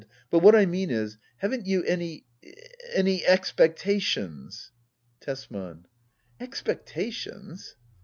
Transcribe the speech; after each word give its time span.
But 0.31 0.39
what 0.39 0.55
I 0.55 0.65
mean 0.65 0.89
is— 0.89 1.19
haven't 1.41 1.67
you 1.67 1.83
any— 1.83 2.25
any— 2.95 3.23
expectations? 3.37 4.71
Tesman. 5.19 5.85
Expectations 6.39 7.75